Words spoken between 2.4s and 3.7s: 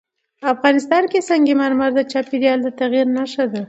د تغیر نښه ده.